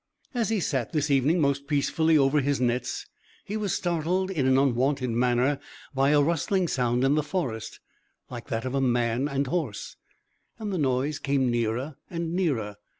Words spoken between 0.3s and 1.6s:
As he sat this evening